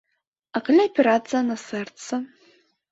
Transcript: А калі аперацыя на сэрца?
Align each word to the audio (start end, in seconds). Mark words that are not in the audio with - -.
А 0.59 0.61
калі 0.69 0.81
аперацыя 0.89 1.41
на 1.51 1.61
сэрца? 1.69 2.13